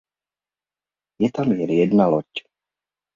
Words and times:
Je 1.19 1.29
tam 1.35 1.51
jen 1.59 1.71
jedna 1.81 2.07
loď. 2.13 2.31